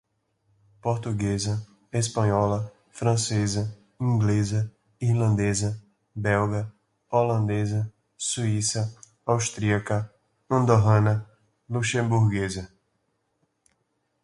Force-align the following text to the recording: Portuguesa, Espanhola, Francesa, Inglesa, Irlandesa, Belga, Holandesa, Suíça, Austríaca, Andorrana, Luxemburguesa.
Portuguesa, 0.81 1.63
Espanhola, 1.93 2.73
Francesa, 2.89 3.71
Inglesa, 3.99 4.71
Irlandesa, 4.99 5.79
Belga, 6.15 6.71
Holandesa, 7.11 7.93
Suíça, 8.17 8.97
Austríaca, 9.27 10.11
Andorrana, 10.49 11.27
Luxemburguesa. 11.69 12.71